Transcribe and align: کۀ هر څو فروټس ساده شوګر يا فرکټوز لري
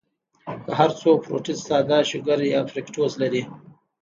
کۀ 0.65 0.71
هر 0.79 0.89
څو 0.99 1.09
فروټس 1.23 1.59
ساده 1.67 1.97
شوګر 2.09 2.39
يا 2.53 2.59
فرکټوز 2.71 3.13
لري 3.21 3.41